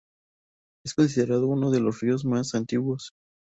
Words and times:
Es 0.83 0.95
considerado 0.95 1.45
uno 1.45 1.69
de 1.69 1.79
los 1.79 1.99
ríos 1.99 2.25
más 2.25 2.55
antiguos. 2.55 3.11